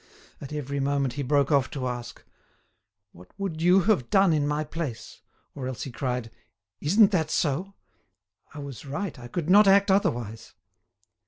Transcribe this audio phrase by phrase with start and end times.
[0.41, 2.23] At every moment he broke off to ask:
[3.11, 5.21] "What would you have done in my place?"
[5.53, 6.31] or else he cried,
[6.79, 7.75] "Isn't that so?
[8.51, 10.55] I was right, I could not act otherwise."